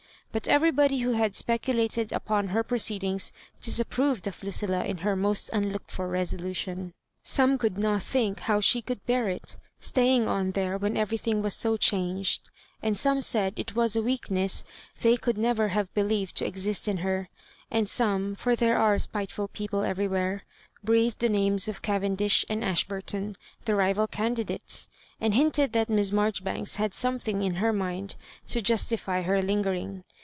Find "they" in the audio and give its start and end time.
15.01-15.17